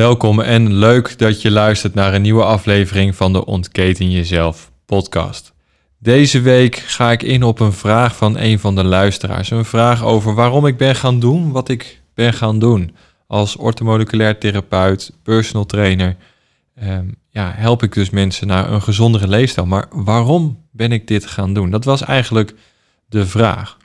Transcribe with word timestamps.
Welkom 0.00 0.40
en 0.40 0.72
leuk 0.72 1.18
dat 1.18 1.42
je 1.42 1.50
luistert 1.50 1.94
naar 1.94 2.14
een 2.14 2.22
nieuwe 2.22 2.44
aflevering 2.44 3.16
van 3.16 3.32
de 3.32 3.44
Ontketen 3.44 4.10
Jezelf 4.10 4.72
podcast. 4.86 5.52
Deze 5.98 6.40
week 6.40 6.76
ga 6.76 7.10
ik 7.10 7.22
in 7.22 7.42
op 7.42 7.60
een 7.60 7.72
vraag 7.72 8.16
van 8.16 8.38
een 8.38 8.58
van 8.58 8.74
de 8.74 8.84
luisteraars. 8.84 9.50
Een 9.50 9.64
vraag 9.64 10.04
over 10.04 10.34
waarom 10.34 10.66
ik 10.66 10.76
ben 10.76 10.96
gaan 10.96 11.20
doen 11.20 11.52
wat 11.52 11.68
ik 11.68 12.02
ben 12.14 12.32
gaan 12.32 12.58
doen. 12.58 12.96
Als 13.26 13.56
orthomoleculair 13.56 14.38
therapeut, 14.38 15.12
personal 15.22 15.66
trainer, 15.66 16.16
ehm, 16.74 17.06
ja, 17.28 17.52
help 17.56 17.82
ik 17.82 17.94
dus 17.94 18.10
mensen 18.10 18.46
naar 18.46 18.72
een 18.72 18.82
gezondere 18.82 19.28
leefstijl. 19.28 19.66
Maar 19.66 19.86
waarom 19.90 20.64
ben 20.70 20.92
ik 20.92 21.06
dit 21.06 21.26
gaan 21.26 21.54
doen? 21.54 21.70
Dat 21.70 21.84
was 21.84 22.02
eigenlijk 22.02 22.54
de 23.08 23.26
vraag. 23.26 23.76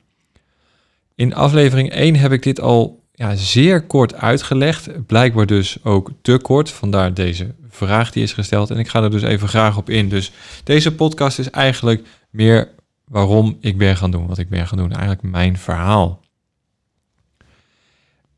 In 1.15 1.33
aflevering 1.33 1.93
1 1.93 2.15
heb 2.15 2.31
ik 2.31 2.43
dit 2.43 2.61
al 2.61 3.03
ja, 3.15 3.35
zeer 3.35 3.85
kort 3.85 4.15
uitgelegd. 4.15 5.05
Blijkbaar 5.05 5.45
dus 5.45 5.83
ook 5.83 6.11
te 6.21 6.37
kort. 6.37 6.69
Vandaar 6.69 7.13
deze 7.13 7.55
vraag 7.69 8.11
die 8.11 8.23
is 8.23 8.33
gesteld. 8.33 8.69
En 8.69 8.77
ik 8.77 8.87
ga 8.87 9.03
er 9.03 9.11
dus 9.11 9.21
even 9.21 9.47
graag 9.47 9.77
op 9.77 9.89
in. 9.89 10.09
Dus 10.09 10.31
deze 10.63 10.95
podcast 10.95 11.39
is 11.39 11.49
eigenlijk 11.49 12.07
meer 12.29 12.69
waarom 13.05 13.57
ik 13.59 13.77
ben 13.77 13.97
gaan 13.97 14.11
doen 14.11 14.27
wat 14.27 14.37
ik 14.37 14.49
ben 14.49 14.67
gaan 14.67 14.77
doen. 14.77 14.91
Eigenlijk 14.91 15.21
mijn 15.21 15.57
verhaal. 15.57 16.21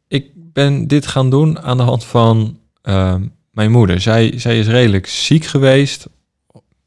Ik 0.08 0.32
ben 0.36 0.88
dit 0.88 1.08
gaan 1.08 1.30
doen 1.30 1.60
aan 1.60 1.78
de 1.78 1.84
hand 1.84 2.04
van 2.06 2.60
ehm, 2.82 3.28
mijn 3.52 3.72
moeder. 3.72 4.02
Zij, 4.02 4.40
zij 4.40 4.60
is 4.60 4.68
redelijk 4.68 5.08
ziek 5.08 5.46
geweest. 5.46 6.08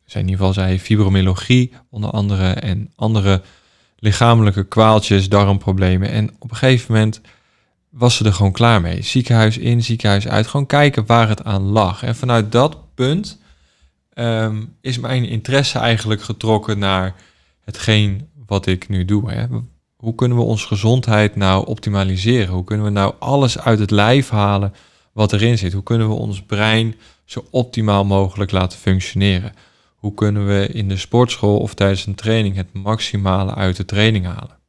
In 0.07 0.21
ieder 0.21 0.37
geval, 0.37 0.53
zij 0.53 0.79
fibromyalgie 0.79 1.73
onder 1.91 2.11
andere 2.11 2.49
en 2.49 2.91
andere 2.97 3.43
lichamelijke 3.99 4.65
kwaaltjes, 4.65 5.29
darmproblemen. 5.29 6.11
En 6.11 6.31
op 6.39 6.51
een 6.51 6.57
gegeven 6.57 6.95
moment 6.95 7.21
was 7.91 8.17
ze 8.17 8.25
er 8.25 8.33
gewoon 8.33 8.53
klaar 8.53 8.81
mee. 8.81 9.03
Ziekenhuis 9.03 9.59
in, 9.59 9.83
ziekenhuis 9.83 10.29
uit. 10.29 10.47
Gewoon 10.47 10.67
kijken 10.67 11.07
waar 11.07 11.29
het 11.29 11.45
aan 11.45 11.63
lag. 11.63 12.03
En 12.03 12.17
vanuit 12.17 12.53
dat 12.53 12.95
punt 12.95 13.41
ehm, 14.13 14.65
is 14.81 14.99
mijn 14.99 15.25
interesse 15.25 15.79
eigenlijk 15.79 16.23
getrokken 16.23 16.79
naar 16.79 17.15
hetgeen 17.65 18.29
wat 18.47 18.67
ik 18.67 18.89
nu 18.89 19.05
doe. 19.05 19.31
Hè. 19.31 19.47
Hoe 19.97 20.15
kunnen 20.15 20.37
we 20.37 20.43
onze 20.43 20.67
gezondheid 20.67 21.37
nou 21.37 21.67
optimaliseren? 21.67 22.55
Hoe 22.55 22.65
kunnen 22.65 22.87
we 22.87 22.93
nou 22.93 23.15
alles 23.19 23.59
uit 23.59 23.79
het 23.79 23.91
lijf 23.91 24.29
halen 24.29 24.75
wat 25.13 25.33
erin 25.33 25.59
zit? 25.59 25.73
Hoe 25.73 25.83
kunnen 25.83 26.09
we 26.09 26.15
ons 26.15 26.43
brein 26.43 26.95
zo 27.25 27.45
optimaal 27.51 28.05
mogelijk 28.05 28.51
laten 28.51 28.79
functioneren? 28.79 29.53
Hoe 29.97 30.15
kunnen 30.15 30.47
we 30.47 30.69
in 30.73 30.89
de 30.89 30.97
sportschool 30.97 31.59
of 31.59 31.75
tijdens 31.75 32.07
een 32.07 32.15
training 32.15 32.57
het 32.57 32.73
maximale 32.73 33.55
uit 33.55 33.77
de 33.77 33.85
training 33.85 34.25
halen? 34.25 34.60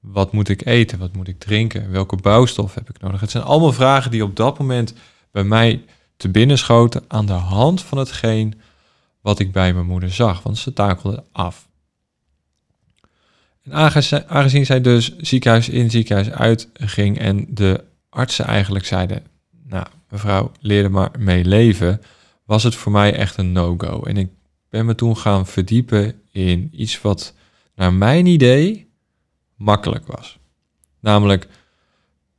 Wat 0.00 0.32
moet 0.32 0.48
ik 0.48 0.66
eten? 0.66 0.98
Wat 0.98 1.16
moet 1.16 1.28
ik 1.28 1.38
drinken? 1.38 1.90
Welke 1.90 2.16
bouwstof 2.16 2.74
heb 2.74 2.90
ik 2.90 3.00
nodig? 3.00 3.20
Het 3.20 3.30
zijn 3.30 3.44
allemaal 3.44 3.72
vragen 3.72 4.10
die 4.10 4.24
op 4.24 4.36
dat 4.36 4.58
moment 4.58 4.94
bij 5.30 5.44
mij 5.44 5.84
te 6.16 6.28
binnen 6.28 6.58
schoten 6.58 7.04
aan 7.08 7.26
de 7.26 7.32
hand 7.32 7.82
van 7.82 7.98
hetgeen 7.98 8.60
wat 9.20 9.38
ik 9.38 9.52
bij 9.52 9.74
mijn 9.74 9.86
moeder 9.86 10.12
zag, 10.12 10.42
want 10.42 10.58
ze 10.58 10.72
takelde 10.72 11.24
af. 11.32 11.68
En 13.62 13.72
aangezien 14.26 14.66
zij 14.66 14.80
dus 14.80 15.16
ziekenhuis 15.16 15.68
in, 15.68 15.90
ziekenhuis 15.90 16.30
uit 16.30 16.68
ging 16.72 17.18
en 17.18 17.46
de 17.48 17.84
artsen 18.08 18.44
eigenlijk 18.44 18.84
zeiden, 18.84 19.22
nou 19.66 19.86
mevrouw, 20.08 20.52
leer 20.60 20.84
er 20.84 20.90
maar 20.90 21.10
mee 21.18 21.44
leven, 21.44 22.00
was 22.44 22.62
het 22.62 22.74
voor 22.74 22.92
mij 22.92 23.14
echt 23.14 23.36
een 23.36 23.52
no-go. 23.52 24.02
En 24.02 24.16
ik 24.16 24.28
ben 24.68 24.86
me 24.86 24.94
toen 24.94 25.16
gaan 25.16 25.46
verdiepen 25.46 26.22
in 26.30 26.68
iets 26.72 27.00
wat 27.00 27.34
naar 27.74 27.92
mijn 27.92 28.26
idee 28.26 28.89
makkelijk 29.60 30.06
was. 30.06 30.38
Namelijk 31.00 31.48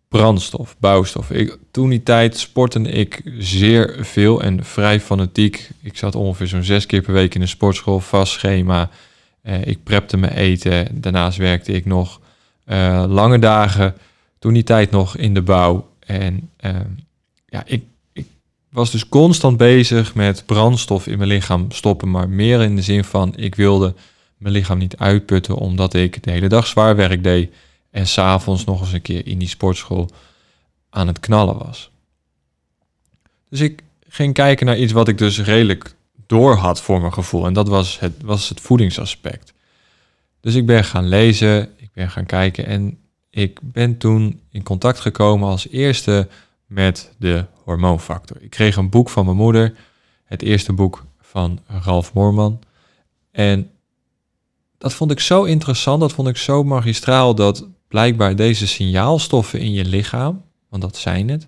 brandstof, 0.08 0.76
bouwstof. 0.80 1.32
Ik, 1.32 1.58
toen 1.72 1.90
die 1.90 2.04
tijd 2.04 2.38
sportte 2.38 2.80
ik 2.80 3.22
zeer 3.38 3.98
veel 4.00 4.42
en 4.42 4.66
vrij 4.66 5.00
fanatiek. 5.00 5.70
Ik 5.82 5.98
zat 5.98 6.16
ongeveer 6.16 6.48
zo'n 6.48 6.64
zes 6.64 6.86
keer 6.86 7.02
per 7.02 7.14
week 7.14 7.36
in 7.36 7.42
een 7.42 7.48
sportschool, 7.48 8.00
vast 8.00 8.34
schema. 8.34 8.90
Eh, 9.42 9.66
ik 9.66 9.84
prepte 9.84 10.18
me 10.18 10.36
eten. 10.36 11.02
Daarnaast 11.02 11.38
werkte 11.38 11.72
ik 11.72 11.86
nog 11.86 12.20
uh, 12.66 13.04
lange 13.08 13.40
dagen. 13.40 13.96
Toen 14.40 14.54
die 14.54 14.64
tijd 14.64 14.92
nog 14.92 15.18
in 15.18 15.34
de 15.34 15.42
bouw. 15.42 15.90
En 16.00 16.50
uh, 16.66 16.76
ja, 17.46 17.64
ik, 17.66 17.84
ik 18.14 18.26
was 18.70 18.92
dus 18.92 19.10
constant 19.10 19.58
bezig 19.58 20.16
met 20.16 20.44
brandstof 20.46 21.08
in 21.08 21.18
mijn 21.18 21.30
lichaam 21.30 21.72
stoppen. 21.72 22.12
Maar 22.12 22.30
meer 22.30 22.62
in 22.62 22.76
de 22.76 22.82
zin 22.82 23.04
van 23.04 23.34
ik 23.36 23.56
wilde 23.56 23.94
mijn 24.42 24.54
lichaam 24.54 24.78
niet 24.78 24.98
uitputten 24.98 25.56
omdat 25.56 25.94
ik 25.94 26.24
de 26.24 26.32
hele 26.32 26.48
dag 26.48 26.68
zwaar 26.68 26.96
werk 26.96 27.24
deed 27.24 27.54
en 27.92 28.08
s'avonds 28.08 28.66
nog 28.66 28.82
eens 28.82 28.94
een 28.94 29.02
keer 29.02 29.28
in 29.28 29.38
die 29.38 29.48
sportschool 29.48 30.10
aan 30.90 31.08
het 31.08 31.20
knallen 31.20 31.58
was. 31.58 31.92
Dus 33.50 33.60
ik 33.60 33.84
ging 34.08 34.34
kijken 34.34 34.66
naar 34.66 34.78
iets 34.78 34.92
wat 34.92 35.08
ik 35.08 35.18
dus 35.18 35.42
redelijk 35.42 35.96
door 36.26 36.56
had 36.56 36.82
voor 36.82 37.00
mijn 37.00 37.14
gevoel 37.14 37.46
en 37.46 37.54
dat 37.54 37.68
was 37.68 38.00
het, 38.00 38.22
was 38.22 38.50
het 38.50 38.62
voedingsaspect. 38.62 39.54
Dus 40.40 40.56
ik 40.56 40.66
ben 40.66 40.84
gaan 40.84 41.08
lezen, 41.08 41.70
ik 41.78 41.90
ben 41.94 42.10
gaan 42.10 42.26
kijken 42.26 42.66
en 42.66 42.98
ik 43.30 43.60
ben 43.62 43.98
toen 43.98 44.42
in 44.50 44.64
contact 44.64 45.00
gekomen 45.00 45.50
als 45.50 45.68
eerste 45.70 46.28
met 46.66 47.14
de 47.18 47.46
hormoonfactor. 47.64 48.38
Ik 48.42 48.50
kreeg 48.50 48.76
een 48.76 48.90
boek 48.90 49.10
van 49.10 49.26
mijn 49.26 49.38
moeder, 49.38 49.74
het 50.26 50.42
eerste 50.42 50.74
boek 50.74 51.06
van 51.20 51.60
Ralf 51.68 52.14
Moorman. 52.14 52.60
En 53.32 53.71
dat 54.82 54.94
vond 54.94 55.12
ik 55.12 55.20
zo 55.20 55.44
interessant, 55.44 56.00
dat 56.00 56.12
vond 56.12 56.28
ik 56.28 56.38
zo 56.38 56.64
magistraal, 56.64 57.36
dat 57.36 57.68
blijkbaar 57.88 58.36
deze 58.36 58.68
signaalstoffen 58.68 59.60
in 59.60 59.74
je 59.74 59.86
lichaam, 59.86 60.44
want 60.70 60.82
dat 60.82 60.98
zijn 60.98 61.30
het, 61.30 61.48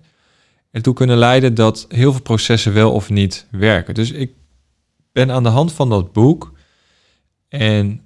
ertoe 0.70 0.94
kunnen 0.94 1.18
leiden 1.18 1.54
dat 1.54 1.86
heel 1.88 2.12
veel 2.12 2.22
processen 2.22 2.72
wel 2.72 2.92
of 2.92 3.10
niet 3.10 3.46
werken. 3.50 3.94
Dus 3.94 4.10
ik 4.10 4.32
ben 5.12 5.30
aan 5.30 5.42
de 5.42 5.48
hand 5.48 5.72
van 5.72 5.88
dat 5.88 6.12
boek 6.12 6.52
en 7.48 8.00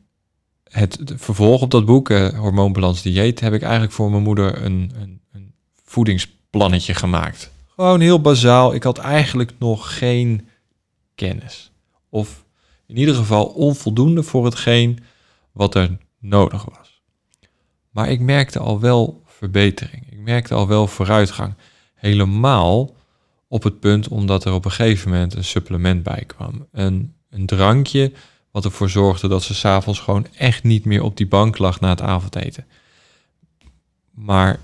het 0.64 0.98
vervolg 1.16 1.62
op 1.62 1.70
dat 1.70 1.84
boek, 1.84 2.10
eh, 2.10 2.38
Hormoonbalans 2.38 3.02
Dieet, 3.02 3.40
heb 3.40 3.52
ik 3.52 3.62
eigenlijk 3.62 3.92
voor 3.92 4.10
mijn 4.10 4.22
moeder 4.22 4.62
een, 4.64 4.92
een, 5.00 5.20
een 5.32 5.52
voedingsplannetje 5.84 6.94
gemaakt. 6.94 7.50
Gewoon 7.66 8.00
heel 8.00 8.20
bazaal. 8.20 8.74
Ik 8.74 8.82
had 8.82 8.98
eigenlijk 8.98 9.52
nog 9.58 9.98
geen 9.98 10.48
kennis. 11.14 11.70
Of 12.08 12.44
in 12.86 12.96
ieder 12.96 13.14
geval 13.14 13.44
onvoldoende 13.44 14.22
voor 14.22 14.44
hetgeen 14.44 14.98
wat 15.58 15.75
er 15.75 15.99
nodig 16.19 16.64
was. 16.64 17.02
Maar 17.90 18.10
ik 18.10 18.20
merkte 18.20 18.58
al 18.58 18.81
wel 18.81 19.22
verbetering. 19.26 20.10
Ik 20.10 20.19
merkte 20.19 20.55
al 20.55 20.69
wel 20.69 20.87
vooruitgang. 20.87 21.55
Helemaal 21.94 22.94
op 23.49 23.62
het 23.62 23.81
punt 23.81 24.08
omdat 24.08 24.44
er 24.44 24.52
op 24.52 24.64
een 24.64 24.70
gegeven 24.70 25.10
moment 25.10 25.34
een 25.34 25.44
supplement 25.44 26.02
bij 26.02 26.25
kwam. 26.26 26.66
Een, 26.72 27.14
een 27.31 27.46
drankje 27.46 28.12
wat 28.50 28.64
ervoor 28.64 28.90
zorgde 28.90 29.28
dat 29.28 29.43
ze 29.43 29.55
s'avonds 29.55 30.00
gewoon 30.00 30.26
echt 30.37 30.62
niet 30.64 30.84
meer 30.84 31.02
op 31.02 31.16
die 31.16 31.28
bank 31.28 31.58
lag 31.58 31.81
na 31.81 31.88
het 31.88 32.00
avondeten. 32.00 32.66
Maar 34.10 34.60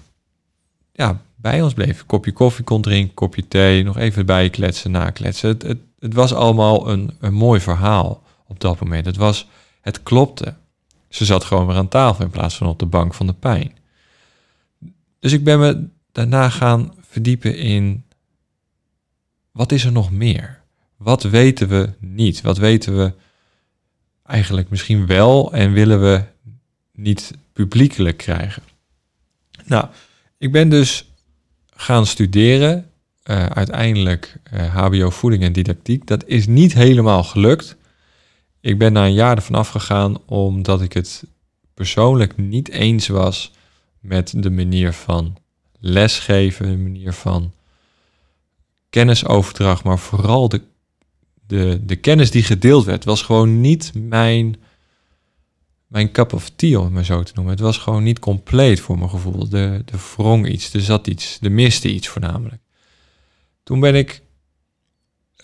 ja, 0.92 1.22
bij 1.36 1.62
ons 1.62 1.74
bleef. 1.74 2.00
Een 2.00 2.06
kopje 2.06 2.32
koffie 2.32 2.64
kon 2.64 2.82
drinken, 2.82 3.14
kopje 3.14 3.48
thee, 3.48 3.82
nog 3.82 3.96
even 3.96 4.26
bijkletsen, 4.26 4.90
nakletsen. 4.90 5.48
Het, 5.48 5.62
het, 5.62 5.78
het 5.98 6.14
was 6.14 6.34
allemaal 6.34 6.88
een, 6.88 7.16
een 7.20 7.34
mooi 7.34 7.60
verhaal 7.60 8.22
op 8.46 8.60
dat 8.60 8.80
moment. 8.80 9.06
Het, 9.06 9.16
was, 9.16 9.48
het 9.80 10.02
klopte. 10.02 10.54
Ze 11.14 11.24
zat 11.24 11.44
gewoon 11.44 11.66
weer 11.66 11.76
aan 11.76 11.88
tafel 11.88 12.24
in 12.24 12.30
plaats 12.30 12.56
van 12.56 12.66
op 12.66 12.78
de 12.78 12.86
bank 12.86 13.14
van 13.14 13.26
de 13.26 13.32
pijn. 13.32 13.76
Dus 15.18 15.32
ik 15.32 15.44
ben 15.44 15.58
me 15.58 15.88
daarna 16.12 16.48
gaan 16.48 16.94
verdiepen 17.00 17.56
in 17.56 18.04
wat 19.52 19.72
is 19.72 19.84
er 19.84 19.92
nog 19.92 20.10
meer? 20.10 20.62
wat 21.04 21.22
weten 21.22 21.68
we 21.68 21.88
niet? 21.98 22.40
Wat 22.40 22.58
weten 22.58 22.96
we 22.96 23.12
eigenlijk 24.26 24.70
misschien 24.70 25.06
wel 25.06 25.52
en 25.52 25.72
willen 25.72 26.00
we 26.00 26.22
niet 26.92 27.30
publiekelijk 27.52 28.16
krijgen? 28.16 28.62
Nou, 29.64 29.86
ik 30.38 30.52
ben 30.52 30.68
dus 30.68 31.10
gaan 31.76 32.06
studeren, 32.06 32.90
uh, 33.24 33.46
uiteindelijk 33.46 34.36
HBO 34.72 35.10
voeding 35.10 35.42
en 35.42 35.52
didactiek. 35.52 36.06
Dat 36.06 36.24
is 36.26 36.46
niet 36.46 36.74
helemaal 36.74 37.24
gelukt. 37.24 37.76
Ik 38.64 38.78
ben 38.78 38.92
na 38.92 39.04
een 39.04 39.14
jaar 39.14 39.36
ervan 39.36 39.54
afgegaan 39.54 40.16
omdat 40.26 40.82
ik 40.82 40.92
het 40.92 41.24
persoonlijk 41.74 42.36
niet 42.36 42.68
eens 42.68 43.08
was 43.08 43.52
met 44.00 44.42
de 44.42 44.50
manier 44.50 44.92
van 44.92 45.36
lesgeven, 45.80 46.70
de 46.70 46.76
manier 46.76 47.12
van 47.12 47.52
kennisoverdracht, 48.90 49.84
maar 49.84 49.98
vooral 49.98 50.48
de, 50.48 50.60
de, 51.46 51.80
de 51.84 51.96
kennis 51.96 52.30
die 52.30 52.42
gedeeld 52.42 52.84
werd, 52.84 53.04
was 53.04 53.22
gewoon 53.22 53.60
niet 53.60 53.92
mijn, 53.94 54.56
mijn 55.86 56.12
cup 56.12 56.32
of 56.32 56.50
tea, 56.56 56.78
om 56.78 56.84
het 56.84 56.92
maar 56.92 57.04
zo 57.04 57.22
te 57.22 57.32
noemen. 57.34 57.52
Het 57.52 57.62
was 57.62 57.78
gewoon 57.78 58.02
niet 58.02 58.18
compleet 58.18 58.80
voor 58.80 58.98
mijn 58.98 59.10
gevoel. 59.10 59.48
De, 59.48 59.82
de 59.84 59.98
wrong 60.16 60.48
iets, 60.48 60.74
er 60.74 60.80
zat 60.80 61.06
iets, 61.06 61.38
er 61.42 61.52
miste 61.52 61.88
iets 61.88 62.08
voornamelijk. 62.08 62.62
Toen 63.62 63.80
ben 63.80 63.94
ik 63.94 64.22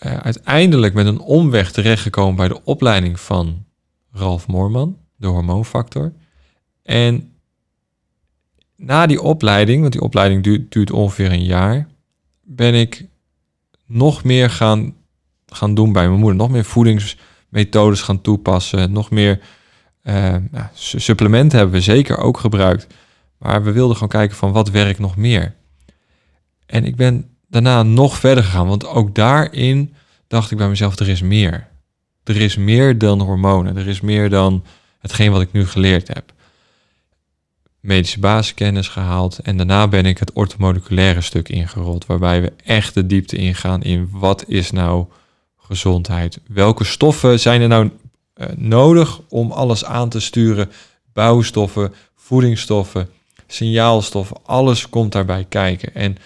uh, 0.05 0.17
uiteindelijk 0.17 0.93
met 0.93 1.05
een 1.05 1.19
omweg 1.19 1.71
terechtgekomen 1.71 2.35
bij 2.35 2.47
de 2.47 2.63
opleiding 2.63 3.19
van 3.19 3.65
Ralf 4.11 4.47
Moorman, 4.47 4.97
de 5.15 5.27
hormoonfactor. 5.27 6.13
En 6.83 7.33
na 8.75 9.05
die 9.05 9.21
opleiding, 9.21 9.81
want 9.81 9.93
die 9.93 10.01
opleiding 10.01 10.67
duurt, 10.69 10.91
ongeveer 10.91 11.31
een 11.31 11.45
jaar, 11.45 11.87
ben 12.41 12.73
ik 12.73 13.05
nog 13.85 14.23
meer 14.23 14.49
gaan, 14.49 14.93
gaan 15.45 15.73
doen 15.73 15.93
bij 15.93 16.07
mijn 16.07 16.19
moeder. 16.19 16.37
Nog 16.37 16.49
meer 16.49 16.65
voedingsmethodes 16.65 18.01
gaan 18.01 18.21
toepassen. 18.21 18.91
Nog 18.91 19.09
meer 19.09 19.39
uh, 20.03 20.35
supplementen 20.73 21.57
hebben 21.57 21.75
we 21.75 21.81
zeker 21.81 22.17
ook 22.17 22.37
gebruikt. 22.37 22.87
Maar 23.37 23.63
we 23.63 23.71
wilden 23.71 23.95
gewoon 23.95 24.09
kijken 24.09 24.37
van 24.37 24.51
wat 24.51 24.69
werkt 24.69 24.99
nog 24.99 25.17
meer. 25.17 25.55
En 26.65 26.85
ik 26.85 26.95
ben 26.95 27.30
daarna 27.51 27.83
nog 27.83 28.17
verder 28.17 28.43
gegaan. 28.43 28.67
Want 28.67 28.87
ook 28.87 29.15
daarin 29.15 29.93
dacht 30.27 30.51
ik 30.51 30.57
bij 30.57 30.69
mezelf, 30.69 30.99
er 30.99 31.09
is 31.09 31.21
meer. 31.21 31.67
Er 32.23 32.41
is 32.41 32.55
meer 32.55 32.97
dan 32.97 33.21
hormonen. 33.21 33.77
Er 33.77 33.87
is 33.87 34.01
meer 34.01 34.29
dan 34.29 34.63
hetgeen 34.99 35.31
wat 35.31 35.41
ik 35.41 35.51
nu 35.51 35.67
geleerd 35.67 36.07
heb. 36.07 36.33
Medische 37.79 38.19
basiskennis 38.19 38.87
gehaald. 38.87 39.39
En 39.39 39.57
daarna 39.57 39.87
ben 39.87 40.05
ik 40.05 40.17
het 40.17 40.33
ortomoleculaire 40.33 41.21
stuk 41.21 41.49
ingerold. 41.49 42.05
Waarbij 42.05 42.41
we 42.41 42.53
echt 42.63 42.93
de 42.93 43.05
diepte 43.05 43.35
ingaan 43.35 43.83
in 43.83 44.09
wat 44.11 44.43
is 44.47 44.71
nou 44.71 45.05
gezondheid. 45.57 46.39
Welke 46.47 46.83
stoffen 46.83 47.39
zijn 47.39 47.61
er 47.61 47.67
nou 47.67 47.89
uh, 48.35 48.47
nodig 48.55 49.21
om 49.29 49.51
alles 49.51 49.85
aan 49.85 50.09
te 50.09 50.19
sturen? 50.19 50.71
Bouwstoffen, 51.13 51.93
voedingsstoffen, 52.15 53.09
signaalstoffen. 53.47 54.37
Alles 54.43 54.89
komt 54.89 55.11
daarbij 55.11 55.45
kijken. 55.49 55.95
En 55.95 56.17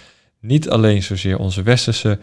niet 0.46 0.70
alleen 0.70 1.04
zozeer 1.04 1.38
onze 1.38 1.64
westerse 1.64 2.20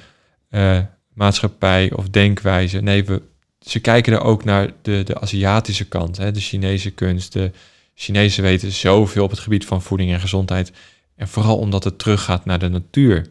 uh, 0.50 0.78
maatschappij 1.14 1.92
of 1.92 2.08
denkwijze. 2.08 2.80
Nee, 2.80 3.04
we, 3.04 3.22
ze 3.60 3.80
kijken 3.80 4.12
er 4.12 4.20
ook 4.20 4.44
naar 4.44 4.72
de, 4.82 5.02
de 5.04 5.20
Aziatische 5.20 5.84
kant, 5.88 6.16
hè, 6.16 6.30
de 6.30 6.40
Chinese 6.40 6.90
kunst. 6.90 7.32
De 7.32 7.50
Chinezen 7.94 8.42
weten 8.42 8.72
zoveel 8.72 9.24
op 9.24 9.30
het 9.30 9.38
gebied 9.38 9.66
van 9.66 9.82
voeding 9.82 10.12
en 10.12 10.20
gezondheid. 10.20 10.72
En 11.16 11.28
vooral 11.28 11.58
omdat 11.58 11.84
het 11.84 11.98
teruggaat 11.98 12.44
naar 12.44 12.58
de 12.58 12.68
natuur. 12.68 13.26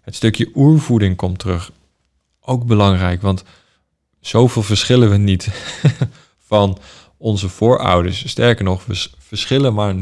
Het 0.00 0.14
stukje 0.14 0.50
oervoeding 0.54 1.16
komt 1.16 1.38
terug. 1.38 1.72
Ook 2.40 2.66
belangrijk, 2.66 3.22
want 3.22 3.44
zoveel 4.20 4.62
verschillen 4.62 5.10
we 5.10 5.16
niet 5.16 5.48
van 6.52 6.78
onze 7.16 7.48
voorouders. 7.48 8.28
Sterker 8.28 8.64
nog, 8.64 8.84
we 8.84 9.08
verschillen 9.18 9.74
maar 9.74 9.94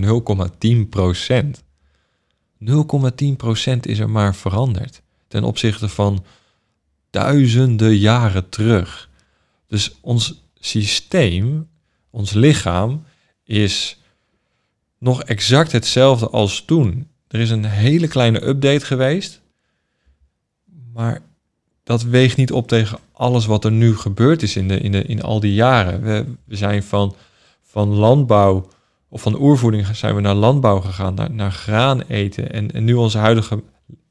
0,10 0.65 0.89
procent. 0.91 1.63
0,10% 2.65 3.81
is 3.81 3.99
er 3.99 4.11
maar 4.11 4.35
veranderd 4.35 5.03
ten 5.29 5.45
opzichte 5.45 5.89
van 5.89 6.25
duizenden 7.11 7.97
jaren 7.97 8.49
terug. 8.49 9.09
Dus 9.67 9.97
ons 10.01 10.43
systeem, 10.61 11.69
ons 12.11 12.33
lichaam, 12.33 13.05
is 13.45 13.99
nog 14.99 15.23
exact 15.23 15.73
hetzelfde 15.73 16.29
als 16.29 16.65
toen. 16.65 17.09
Er 17.29 17.41
is 17.41 17.51
een 17.51 17.65
hele 17.65 18.09
kleine 18.09 18.47
update 18.47 18.85
geweest, 18.85 19.41
maar 20.93 21.23
dat 21.83 22.03
weegt 22.03 22.37
niet 22.37 22.53
op 22.53 22.69
tegen 22.69 22.99
alles 23.13 23.47
wat 23.47 23.65
er 23.65 23.73
nu 23.73 23.97
gebeurd 23.97 24.43
is 24.43 24.57
in, 24.57 24.69
de, 24.69 24.81
in, 24.81 24.93
de, 24.93 25.03
in 25.03 25.23
al 25.23 25.41
die 25.41 25.55
jaren. 25.55 26.03
We, 26.03 26.25
we 26.45 26.57
zijn 26.57 26.83
van, 26.83 27.17
van 27.63 27.89
landbouw 27.89 28.69
of 29.13 29.23
van 29.23 29.41
oervoeding 29.41 29.87
zijn 29.87 30.15
we 30.15 30.21
naar 30.21 30.35
landbouw 30.35 30.81
gegaan, 30.81 31.15
naar, 31.15 31.31
naar 31.31 31.53
graan 31.53 32.01
eten. 32.01 32.53
En, 32.53 32.71
en 32.71 32.85
nu 32.85 32.95
onze 32.95 33.19
huidige 33.19 33.63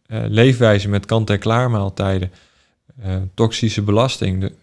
uh, 0.08 0.20
leefwijze 0.28 0.90
met 0.90 1.06
kant-en-klaar 1.06 1.70
maaltijden, 1.70 2.32
uh, 3.06 3.16
toxische 3.34 3.82
belasting. 3.82 4.42
De, 4.42 4.54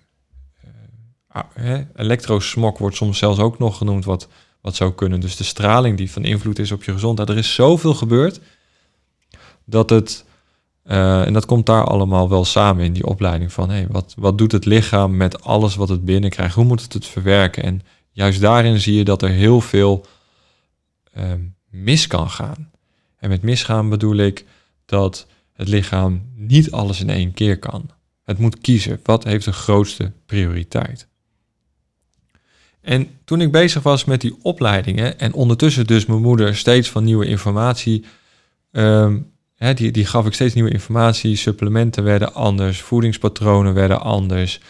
uh, 1.57 1.79
elektrosmok 1.97 2.79
wordt 2.79 2.97
soms 2.97 3.19
zelfs 3.19 3.39
ook 3.39 3.59
nog 3.59 3.77
genoemd 3.77 4.05
wat, 4.05 4.29
wat 4.61 4.77
zou 4.77 4.93
kunnen. 4.93 5.21
Dus 5.21 5.37
de 5.37 5.45
straling 5.45 5.97
die 5.97 6.11
van 6.11 6.25
invloed 6.25 6.59
is 6.59 6.73
op 6.73 6.85
je 6.85 6.93
gezondheid. 6.93 7.29
Er 7.29 7.37
is 7.37 7.55
zoveel 7.55 7.95
gebeurd 7.95 8.41
dat 9.65 9.91
het, 9.91 10.25
en 10.85 11.33
dat 11.33 11.47
komt 11.47 11.67
daar 11.67 11.85
allemaal 11.85 12.29
wel 12.29 12.45
samen 12.45 12.85
in 12.85 12.93
die 12.93 13.07
opleiding 13.07 13.53
van, 13.53 13.71
hey, 13.71 13.87
wat, 13.91 14.15
wat 14.19 14.39
doet 14.39 14.53
het 14.53 14.65
lichaam 14.65 15.17
met 15.17 15.45
alles 15.45 15.75
wat 15.75 15.89
het 15.89 16.05
binnenkrijgt? 16.05 16.55
Hoe 16.55 16.65
moet 16.65 16.83
het 16.83 16.93
het 16.93 17.07
verwerken? 17.07 17.63
En 17.63 17.83
juist 18.11 18.41
daarin 18.41 18.81
zie 18.81 18.95
je 18.95 19.05
dat 19.05 19.23
er 19.23 19.31
heel 19.31 19.61
veel 19.61 20.07
Ehm, 21.19 21.41
mis 21.71 22.07
kan 22.07 22.31
gaan. 22.31 22.71
En 23.17 23.29
met 23.29 23.43
misgaan 23.43 23.89
bedoel 23.89 24.17
ik 24.17 24.45
dat 24.85 25.27
het 25.53 25.69
lichaam 25.69 26.23
niet 26.35 26.71
alles 26.71 27.01
in 27.01 27.11
één 27.11 27.33
keer 27.33 27.59
kan. 27.59 27.91
Het 28.25 28.39
moet 28.39 28.59
kiezen 28.59 29.01
wat 29.03 29.25
heeft 29.25 29.45
de 29.45 29.53
grootste 29.53 30.13
prioriteit. 30.27 31.09
En 32.81 33.09
toen 33.25 33.41
ik 33.41 33.53
bezig 33.53 33.83
was 33.83 34.05
met 34.05 34.21
die 34.21 34.37
opleidingen 34.43 35.19
en 35.19 35.33
ondertussen 35.33 35.87
dus 35.87 36.07
mijn 36.07 36.23
moeder 36.23 36.57
steeds 36.57 36.91
van 36.91 37.05
nieuwe 37.05 37.27
informatie, 37.27 38.05
hè, 39.55 39.75
die, 39.75 39.91
die 39.91 40.07
gaf 40.07 40.27
ik 40.27 40.35
steeds 40.35 40.55
nieuwe 40.55 40.71
informatie, 40.71 41.37
supplementen 41.37 42.05
werden 42.05 42.35
anders, 42.35 42.81
voedingspatronen 42.81 43.75
werden 43.75 44.01
anders. 44.01 44.61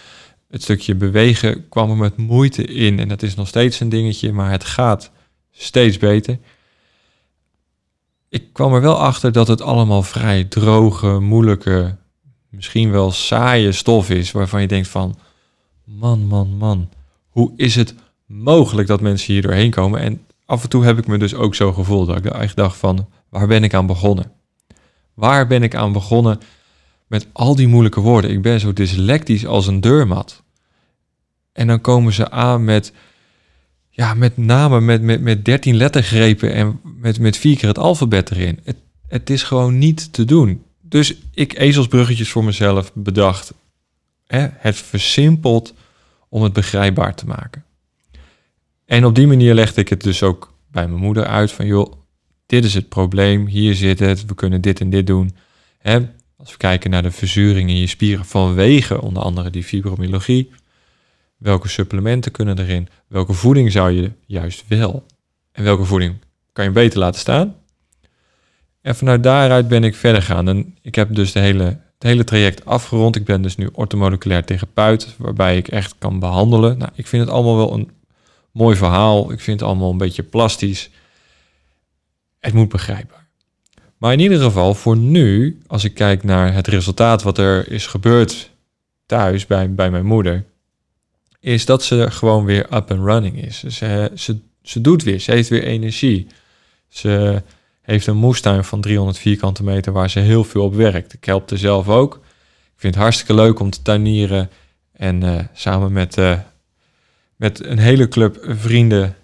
Het 0.49 0.63
stukje 0.63 0.95
bewegen 0.95 1.69
kwam 1.69 1.91
er 1.91 1.97
met 1.97 2.17
moeite 2.17 2.65
in 2.65 2.99
en 2.99 3.09
dat 3.09 3.23
is 3.23 3.35
nog 3.35 3.49
steeds 3.49 3.81
een 3.81 3.89
dingetje, 3.89 4.33
maar 4.33 4.51
het 4.51 4.65
gaat 4.65 5.11
steeds 5.59 5.99
beter. 5.99 6.39
Ik 8.29 8.53
kwam 8.53 8.75
er 8.75 8.81
wel 8.81 8.99
achter 8.99 9.33
dat 9.33 9.49
het 9.49 9.61
allemaal 9.61 10.03
vrij 10.03 10.45
droge, 10.45 11.19
moeilijke, 11.19 11.97
misschien 12.49 12.91
wel 12.91 13.11
saaie 13.11 13.73
stof 13.73 14.11
is, 14.11 14.33
waarvan 14.33 14.61
je 14.61 14.67
denkt 14.67 14.89
van, 14.89 15.19
man, 15.85 16.27
man, 16.27 16.57
man, 16.57 16.89
hoe 17.29 17.53
is 17.57 17.75
het 17.75 17.95
mogelijk 18.27 18.89
dat 18.89 19.01
mensen 19.01 19.33
hier 19.33 19.43
doorheen 19.43 19.71
komen? 19.71 20.01
En 20.01 20.27
af 20.45 20.63
en 20.63 20.69
toe 20.69 20.85
heb 20.85 20.99
ik 20.99 21.07
me 21.07 21.19
dus 21.19 21.35
ook 21.35 21.55
zo 21.55 21.73
gevoeld 21.73 22.07
dat 22.07 22.17
ik 22.17 22.25
echt 22.25 22.57
dacht 22.57 22.77
van, 22.77 23.09
waar 23.29 23.47
ben 23.47 23.65
ik 23.65 23.75
aan 23.75 23.87
begonnen? 23.87 24.33
Waar 25.15 25.47
ben 25.47 25.63
ik 25.63 25.75
aan 25.75 25.93
begonnen 25.93 26.41
met 27.07 27.27
al 27.33 27.55
die 27.55 27.69
moeilijke 27.69 28.01
woorden? 28.01 28.31
Ik 28.31 28.43
ben 28.43 28.61
zo 28.61 28.73
dyslectisch 28.73 29.47
als 29.47 29.67
een 29.67 29.81
deurmat. 29.81 30.43
En 31.53 31.67
dan 31.67 31.81
komen 31.81 32.13
ze 32.13 32.31
aan 32.31 32.65
met 32.65 32.93
ja, 33.99 34.15
met 34.15 34.37
name 34.37 34.81
met, 34.81 35.03
met, 35.03 35.21
met 35.21 35.45
13 35.45 35.77
lettergrepen 35.77 36.53
en 36.53 36.81
met, 36.83 37.19
met 37.19 37.37
vier 37.37 37.57
keer 37.57 37.69
het 37.69 37.79
alfabet 37.79 38.31
erin. 38.31 38.59
Het, 38.65 38.77
het 39.09 39.31
is 39.31 39.43
gewoon 39.43 39.79
niet 39.79 40.13
te 40.13 40.25
doen. 40.25 40.63
Dus 40.81 41.15
ik 41.35 41.59
ezelsbruggetjes 41.59 42.31
voor 42.31 42.45
mezelf 42.45 42.91
bedacht. 42.95 43.55
Hè, 44.27 44.47
het 44.51 44.77
versimpelt 44.77 45.75
om 46.29 46.43
het 46.43 46.53
begrijpbaar 46.53 47.15
te 47.15 47.27
maken. 47.27 47.65
En 48.85 49.05
op 49.05 49.15
die 49.15 49.27
manier 49.27 49.55
legde 49.55 49.81
ik 49.81 49.89
het 49.89 50.03
dus 50.03 50.23
ook 50.23 50.55
bij 50.71 50.89
mijn 50.89 51.01
moeder 51.01 51.27
uit 51.27 51.53
van 51.53 51.67
joh, 51.67 51.93
dit 52.47 52.65
is 52.65 52.75
het 52.75 52.89
probleem, 52.89 53.47
hier 53.47 53.75
zit 53.75 53.99
het, 53.99 54.25
we 54.25 54.35
kunnen 54.35 54.61
dit 54.61 54.81
en 54.81 54.91
dit 54.91 55.07
doen. 55.07 55.37
Hè, 55.79 55.99
als 56.37 56.51
we 56.51 56.57
kijken 56.57 56.91
naar 56.91 57.03
de 57.03 57.11
verzuring 57.11 57.71
in 57.71 57.79
je 57.79 57.87
spieren 57.87 58.25
vanwege 58.25 59.03
onder 59.03 59.23
andere 59.23 59.51
die 59.51 59.65
fibromyalgie, 59.65 60.51
Welke 61.39 61.69
supplementen 61.69 62.33
kunnen 62.33 62.59
erin? 62.59 62.89
Welke 63.07 63.33
voeding 63.33 63.73
zou 63.73 63.91
je 63.91 64.13
juist 64.27 64.65
wel? 64.69 65.07
En 65.53 65.65
welke 65.65 65.85
voeding 65.85 66.17
kan 66.53 66.65
je 66.65 66.71
beter 66.71 66.99
laten 66.99 67.21
staan? 67.21 67.57
En 68.81 68.97
vanuit 68.97 69.23
daaruit 69.23 69.69
ben 69.69 69.85
ik 69.85 69.95
verder 69.95 70.23
gegaan. 70.23 70.49
En 70.49 70.77
ik 70.83 70.95
heb 70.95 71.15
dus 71.15 71.33
de 71.33 71.41
hele, 71.41 71.65
het 71.65 72.03
hele 72.03 72.25
traject 72.25 72.65
afgerond. 72.65 73.17
Ik 73.17 73.25
ben 73.25 73.43
dus 73.43 73.57
nu 73.57 73.69
ortomoleculair 73.73 74.45
therapeut, 74.45 75.15
waarbij 75.19 75.57
ik 75.57 75.69
echt 75.69 75.95
kan 75.99 76.19
behandelen. 76.19 76.79
Nou, 76.79 76.91
ik 76.95 77.07
vind 77.07 77.25
het 77.25 77.33
allemaal 77.33 77.57
wel 77.57 77.75
een 77.75 77.91
mooi 78.53 78.77
verhaal. 78.77 79.33
Ik 79.33 79.41
vind 79.41 79.61
het 79.61 79.69
allemaal 79.69 79.91
een 79.91 79.99
beetje 79.99 80.23
plastisch. 80.23 80.91
Het 82.39 82.55
moet 82.55 82.69
begrijpbaar. 82.69 83.27
Maar 83.97 84.13
in 84.13 84.21
ieder 84.21 84.41
geval, 84.41 84.75
voor 84.75 84.97
nu, 84.97 85.59
als 85.67 85.85
ik 85.85 85.95
kijk 85.95 86.25
naar 86.25 86.55
het 86.55 86.67
resultaat 86.67 87.23
wat 87.23 87.39
er 87.39 87.73
is 87.73 87.87
gebeurd 87.87 88.51
thuis 89.07 89.47
bij, 89.47 89.75
bij 89.75 89.91
mijn 89.91 90.07
moeder, 90.07 90.45
is 91.41 91.65
dat 91.65 91.83
ze 91.83 92.11
gewoon 92.11 92.45
weer 92.45 92.75
up 92.75 92.91
and 92.91 93.05
running 93.05 93.43
is. 93.43 93.59
Ze, 93.65 94.11
ze, 94.15 94.39
ze 94.63 94.81
doet 94.81 95.03
weer, 95.03 95.19
ze 95.19 95.31
heeft 95.31 95.49
weer 95.49 95.65
energie. 95.65 96.27
Ze 96.89 97.43
heeft 97.83 98.07
een 98.07 98.17
moestuin 98.17 98.65
van 98.65 98.81
300 98.81 99.19
vierkante 99.19 99.65
meter 99.65 99.93
waar 99.93 100.11
ze 100.11 100.19
heel 100.19 100.45
veel 100.45 100.65
op 100.65 100.75
werkt. 100.75 101.13
Ik 101.13 101.25
help 101.25 101.51
er 101.51 101.59
zelf 101.59 101.89
ook. 101.89 102.15
Ik 102.75 102.85
vind 102.85 102.95
het 102.95 103.03
hartstikke 103.03 103.35
leuk 103.35 103.61
om 103.61 103.71
te 103.71 103.83
tuinieren. 103.83 104.51
En 104.93 105.23
uh, 105.23 105.39
samen 105.53 105.93
met, 105.93 106.17
uh, 106.17 106.39
met 107.37 107.65
een 107.65 107.79
hele 107.79 108.09
club 108.09 108.39
vrienden 108.43 109.17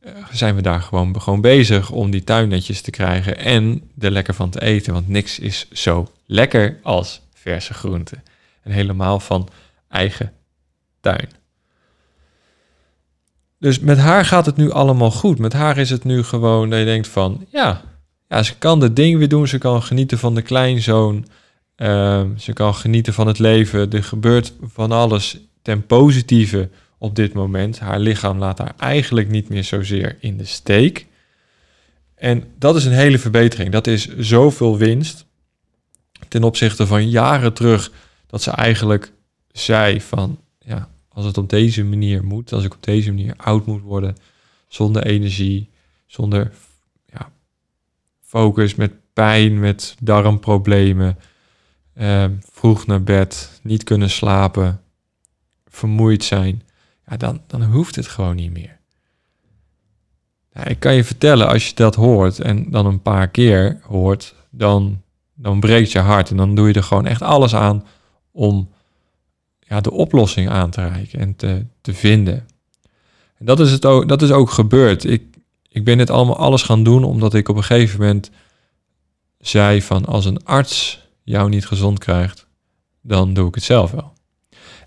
uh, 0.00 0.12
zijn 0.32 0.54
we 0.54 0.62
daar 0.62 0.80
gewoon, 0.80 1.20
gewoon 1.20 1.40
bezig 1.40 1.90
om 1.90 2.10
die 2.10 2.24
tuin 2.24 2.48
netjes 2.48 2.80
te 2.80 2.90
krijgen 2.90 3.38
en 3.38 3.90
er 3.98 4.10
lekker 4.10 4.34
van 4.34 4.50
te 4.50 4.62
eten. 4.62 4.92
Want 4.92 5.08
niks 5.08 5.38
is 5.38 5.68
zo 5.72 6.12
lekker 6.26 6.78
als 6.82 7.20
verse 7.32 7.74
groenten. 7.74 8.22
En 8.62 8.70
helemaal 8.70 9.20
van 9.20 9.48
eigen 9.88 10.32
tuin. 11.00 11.28
Dus 13.58 13.78
met 13.78 13.98
haar 13.98 14.24
gaat 14.24 14.46
het 14.46 14.56
nu 14.56 14.70
allemaal 14.70 15.10
goed. 15.10 15.38
Met 15.38 15.52
haar 15.52 15.78
is 15.78 15.90
het 15.90 16.04
nu 16.04 16.22
gewoon 16.22 16.70
dat 16.70 16.78
je 16.78 16.84
denkt 16.84 17.08
van, 17.08 17.46
ja, 17.48 17.82
ja 18.28 18.42
ze 18.42 18.56
kan 18.58 18.80
de 18.80 18.92
ding 18.92 19.18
weer 19.18 19.28
doen. 19.28 19.48
Ze 19.48 19.58
kan 19.58 19.82
genieten 19.82 20.18
van 20.18 20.34
de 20.34 20.42
kleinzoon. 20.42 21.26
Uh, 21.76 22.22
ze 22.36 22.52
kan 22.52 22.74
genieten 22.74 23.14
van 23.14 23.26
het 23.26 23.38
leven. 23.38 23.90
Er 23.90 24.04
gebeurt 24.04 24.52
van 24.62 24.92
alles 24.92 25.38
ten 25.62 25.86
positieve 25.86 26.68
op 26.98 27.16
dit 27.16 27.32
moment. 27.32 27.78
Haar 27.78 27.98
lichaam 27.98 28.38
laat 28.38 28.58
haar 28.58 28.74
eigenlijk 28.78 29.28
niet 29.28 29.48
meer 29.48 29.64
zozeer 29.64 30.16
in 30.20 30.36
de 30.36 30.44
steek. 30.44 31.06
En 32.14 32.44
dat 32.58 32.76
is 32.76 32.84
een 32.84 32.92
hele 32.92 33.18
verbetering. 33.18 33.70
Dat 33.72 33.86
is 33.86 34.16
zoveel 34.16 34.76
winst 34.76 35.26
ten 36.28 36.44
opzichte 36.44 36.86
van 36.86 37.10
jaren 37.10 37.52
terug 37.52 37.90
dat 38.26 38.42
ze 38.42 38.50
eigenlijk 38.50 39.12
zei 39.52 40.00
van 40.00 40.38
ja, 40.58 40.88
als 41.16 41.24
het 41.24 41.38
op 41.38 41.48
deze 41.48 41.84
manier 41.84 42.24
moet, 42.24 42.52
als 42.52 42.64
ik 42.64 42.74
op 42.74 42.82
deze 42.82 43.12
manier 43.12 43.34
oud 43.36 43.66
moet 43.66 43.82
worden, 43.82 44.16
zonder 44.68 45.06
energie, 45.06 45.70
zonder 46.06 46.52
ja, 47.06 47.30
focus, 48.20 48.74
met 48.74 48.92
pijn, 49.12 49.60
met 49.60 49.96
darmproblemen, 50.00 51.18
eh, 51.92 52.24
vroeg 52.50 52.86
naar 52.86 53.02
bed, 53.02 53.60
niet 53.62 53.84
kunnen 53.84 54.10
slapen, 54.10 54.80
vermoeid 55.66 56.24
zijn, 56.24 56.62
ja, 57.06 57.16
dan, 57.16 57.40
dan 57.46 57.62
hoeft 57.62 57.96
het 57.96 58.06
gewoon 58.06 58.36
niet 58.36 58.52
meer. 58.52 58.78
Ik 60.64 60.80
kan 60.80 60.94
je 60.94 61.04
vertellen, 61.04 61.48
als 61.48 61.68
je 61.68 61.74
dat 61.74 61.94
hoort 61.94 62.40
en 62.40 62.70
dan 62.70 62.86
een 62.86 63.02
paar 63.02 63.28
keer 63.28 63.80
hoort, 63.82 64.34
dan, 64.50 65.02
dan 65.34 65.60
breekt 65.60 65.92
je 65.92 65.98
hart 65.98 66.30
en 66.30 66.36
dan 66.36 66.54
doe 66.54 66.68
je 66.68 66.74
er 66.74 66.82
gewoon 66.82 67.06
echt 67.06 67.22
alles 67.22 67.54
aan 67.54 67.84
om 68.30 68.74
ja, 69.68 69.80
de 69.80 69.90
oplossing 69.90 70.48
aan 70.48 70.70
te 70.70 70.88
reiken 70.88 71.20
en 71.20 71.36
te, 71.36 71.66
te 71.80 71.94
vinden. 71.94 72.46
En 73.38 73.46
dat 73.46 73.60
is, 73.60 73.70
het 73.70 73.84
ook, 73.86 74.08
dat 74.08 74.22
is 74.22 74.30
ook 74.30 74.50
gebeurd. 74.50 75.04
Ik, 75.04 75.22
ik 75.68 75.84
ben 75.84 75.98
dit 75.98 76.10
allemaal 76.10 76.36
alles 76.36 76.62
gaan 76.62 76.82
doen 76.82 77.04
omdat 77.04 77.34
ik 77.34 77.48
op 77.48 77.56
een 77.56 77.64
gegeven 77.64 78.00
moment 78.00 78.30
zei 79.38 79.82
van 79.82 80.04
als 80.04 80.24
een 80.24 80.44
arts 80.44 81.04
jou 81.22 81.48
niet 81.48 81.66
gezond 81.66 81.98
krijgt, 81.98 82.46
dan 83.00 83.34
doe 83.34 83.48
ik 83.48 83.54
het 83.54 83.64
zelf 83.64 83.90
wel. 83.90 84.12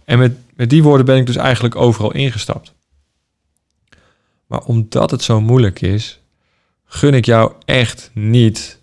En 0.06 0.20
met, 0.20 0.38
met 0.56 0.70
die 0.70 0.84
woorden 0.84 1.06
ben 1.06 1.18
ik 1.18 1.26
dus 1.26 1.36
eigenlijk 1.36 1.76
overal 1.76 2.12
ingestapt. 2.12 2.74
Maar 4.48 4.64
omdat 4.64 5.12
het 5.12 5.24
zo 5.24 5.42
moeilijk 5.42 5.82
is, 5.82 6.20
gun 6.86 7.14
ik 7.14 7.26
jou 7.26 7.54
echt 7.66 8.12
niet 8.14 8.80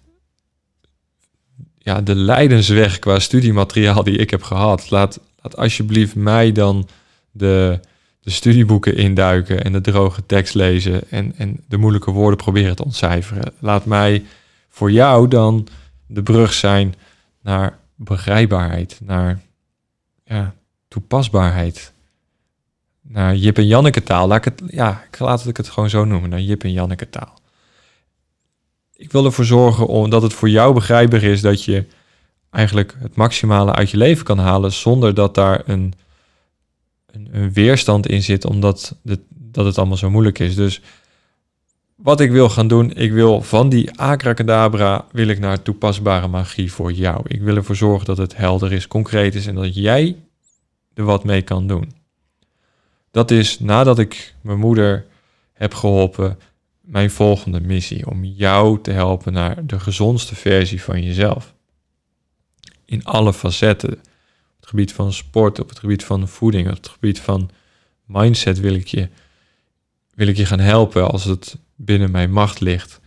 ja, 1.78 2.00
de 2.00 2.14
lijdensweg 2.14 2.98
qua 2.98 3.18
studiemateriaal 3.18 4.02
die 4.02 4.16
ik 4.16 4.30
heb 4.30 4.42
gehad. 4.42 4.90
Laat, 4.90 5.20
laat 5.46 5.56
alsjeblieft 5.56 6.14
mij 6.14 6.52
dan 6.52 6.88
de, 7.30 7.80
de 8.20 8.30
studieboeken 8.30 8.96
induiken 8.96 9.64
en 9.64 9.72
de 9.72 9.80
droge 9.80 10.26
tekst 10.26 10.54
lezen 10.54 11.10
en, 11.10 11.34
en 11.36 11.64
de 11.68 11.76
moeilijke 11.76 12.10
woorden 12.10 12.36
proberen 12.38 12.76
te 12.76 12.84
ontcijferen. 12.84 13.52
Laat 13.58 13.84
mij 13.84 14.24
voor 14.68 14.90
jou 14.90 15.28
dan 15.28 15.68
de 16.06 16.22
brug 16.22 16.52
zijn 16.52 16.94
naar 17.42 17.78
begrijpbaarheid, 17.94 19.00
naar 19.02 19.40
ja, 20.24 20.54
toepasbaarheid. 20.88 21.92
Naar 23.08 23.36
Jip 23.36 23.58
en 23.58 23.66
Janneke 23.66 24.02
taal. 24.02 24.26
Laat 24.26 24.38
ik 24.38 24.44
het, 24.44 24.62
ja, 24.66 25.02
laat 25.18 25.46
ik 25.46 25.56
het 25.56 25.68
gewoon 25.68 25.90
zo 25.90 26.04
noemen, 26.04 26.30
naar 26.30 26.40
Jip 26.40 26.64
en 26.64 26.72
Janneke 26.72 27.10
taal. 27.10 27.38
Ik 28.92 29.12
wil 29.12 29.24
ervoor 29.24 29.44
zorgen 29.44 29.86
omdat 29.86 30.22
het 30.22 30.32
voor 30.32 30.48
jou 30.48 30.74
begrijpbaar 30.74 31.22
is 31.22 31.40
dat 31.40 31.64
je 31.64 31.84
eigenlijk 32.56 32.96
het 32.98 33.16
maximale 33.16 33.72
uit 33.72 33.90
je 33.90 33.96
leven 33.96 34.25
kan 34.25 34.38
halen 34.38 34.72
zonder 34.72 35.14
dat 35.14 35.34
daar 35.34 35.62
een, 35.66 35.94
een, 37.12 37.52
weerstand 37.52 38.06
in 38.06 38.22
zit, 38.22 38.44
omdat 38.44 38.96
dat 39.30 39.64
het 39.64 39.78
allemaal 39.78 39.96
zo 39.96 40.10
moeilijk 40.10 40.38
is. 40.38 40.54
Dus 40.54 40.80
wat 41.94 42.20
ik 42.20 42.30
wil 42.30 42.48
gaan 42.48 42.68
doen, 42.68 42.92
ik 42.92 43.12
wil 43.12 43.42
van 43.42 43.68
die 43.68 43.98
acracadabra 43.98 45.04
wil 45.12 45.28
ik 45.28 45.38
naar 45.38 45.62
toepasbare 45.62 46.28
magie 46.28 46.72
voor 46.72 46.92
jou. 46.92 47.20
Ik 47.26 47.40
wil 47.40 47.56
ervoor 47.56 47.76
zorgen 47.76 48.06
dat 48.06 48.16
het 48.16 48.36
helder 48.36 48.72
is, 48.72 48.88
concreet 48.88 49.34
is 49.34 49.46
en 49.46 49.54
dat 49.54 49.75
jij 49.75 50.16
er 50.94 51.04
wat 51.04 51.25
mee 51.25 51.42
kan 51.42 51.66
doen. 51.66 51.92
Dat 53.10 53.30
is 53.30 53.60
nadat 53.60 53.98
ik 53.98 54.34
mijn 54.40 54.58
moeder 54.58 55.06
heb 55.52 55.75
geholpen, 55.75 56.38
mijn 56.80 57.10
volgende 57.10 57.60
missie. 57.60 58.10
Om 58.10 58.25
jou 58.25 58.80
te 58.82 58.90
helpen 58.90 59.32
naar 59.32 59.66
de 59.66 59.80
gezondste 59.80 60.34
versie 60.34 60.82
van 60.82 61.02
jezelf. 61.02 61.54
In 62.87 63.05
alle 63.05 63.33
facetten. 63.33 63.93
Op 63.93 64.61
het 64.61 64.69
gebied 64.69 64.93
van 64.93 65.12
sport, 65.12 65.61
op 65.61 65.69
het 65.69 65.78
gebied 65.78 66.05
van 66.05 66.28
voeding, 66.28 66.69
op 66.69 66.76
het 66.76 66.88
gebied 66.88 67.21
van 67.21 67.50
mindset 68.05 68.61
wil 68.61 68.75
ik 68.75 68.87
je, 68.87 69.09
wil 70.14 70.26
ik 70.26 70.37
je 70.37 70.47
gaan 70.47 70.61
helpen 70.61 71.11
als 71.11 71.25
het 71.25 71.57
binnen 71.75 72.11
mijn 72.11 72.33
macht 72.33 72.61
ligt. 72.61 73.00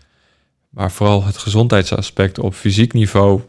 Maar 0.69 0.91
vooral 0.91 1.23
het 1.23 1.37
gezondheidsaspect 1.37 2.39
op 2.39 2.53
fysiek 2.53 2.93
niveau, 2.93 3.41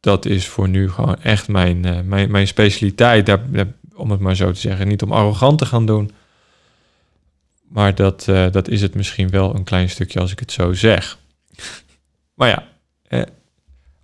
dat 0.00 0.24
is 0.24 0.48
voor 0.48 0.68
nu 0.68 0.90
gewoon 0.90 1.22
echt 1.22 1.48
mijn, 1.48 1.86
uh, 1.86 2.00
mijn, 2.00 2.30
mijn 2.30 2.46
specialiteit. 2.46 3.26
Daar, 3.26 3.40
om 3.94 4.10
het 4.10 4.20
maar 4.20 4.36
zo 4.36 4.52
te 4.52 4.60
zeggen. 4.60 4.88
Niet 4.88 5.02
om 5.02 5.12
arrogant 5.12 5.58
te 5.58 5.66
gaan 5.66 5.86
doen. 5.86 6.10
Maar 7.68 7.94
dat, 7.94 8.26
uh, 8.28 8.50
dat 8.50 8.68
is 8.68 8.82
het 8.82 8.94
misschien 8.94 9.30
wel 9.30 9.54
een 9.54 9.64
klein 9.64 9.90
stukje 9.90 10.20
als 10.20 10.32
ik 10.32 10.38
het 10.38 10.52
zo 10.52 10.72
zeg. 10.72 11.18
maar 12.34 12.48
ja, 12.48 12.68
eh, 13.02 13.22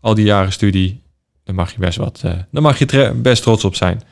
al 0.01 0.15
die 0.15 0.25
jaren 0.25 0.53
studie, 0.53 1.03
daar 1.45 1.55
mag 1.55 1.73
je 1.73 1.79
best 1.79 1.99
wat, 1.99 2.23
uh, 2.25 2.33
daar 2.51 2.63
mag 2.63 2.79
je 2.79 3.13
best 3.15 3.43
trots 3.43 3.65
op 3.65 3.75
zijn. 3.75 4.03